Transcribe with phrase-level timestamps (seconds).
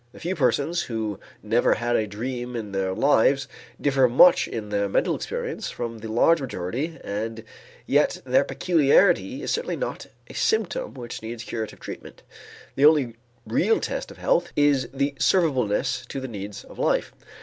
[0.13, 3.47] The few persons who never had a dream in their lives
[3.79, 7.43] differ much in their mental experience from the large majority and
[7.85, 12.23] yet their peculiarity is certainly not a symptom which needs curative treatment.
[12.73, 17.11] The only real test of health is the serviceableness to the needs of life.